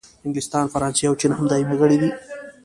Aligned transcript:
انګلستان، 0.27 0.65
فرانسې 0.73 1.03
او 1.07 1.15
چین 1.19 1.31
هم 1.35 1.45
دایمي 1.51 1.75
غړي 1.81 1.97
دي. 2.01 2.09